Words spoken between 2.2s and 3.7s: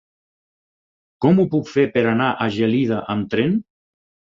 a Gelida amb tren?